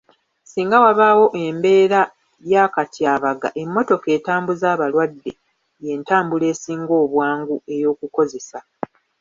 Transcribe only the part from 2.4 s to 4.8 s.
y'akatyabaga, emmotoka etambuza